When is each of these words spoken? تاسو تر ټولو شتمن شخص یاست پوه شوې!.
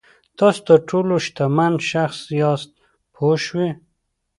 تاسو 0.37 0.59
تر 0.67 0.79
ټولو 0.89 1.13
شتمن 1.25 1.73
شخص 1.91 2.19
یاست 2.41 2.71
پوه 3.15 3.35
شوې!. 3.45 3.69